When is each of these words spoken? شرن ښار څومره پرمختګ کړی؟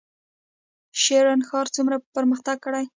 شرن 1.01 1.39
ښار 1.47 1.67
څومره 1.75 1.95
پرمختګ 2.15 2.57
کړی؟ 2.65 2.85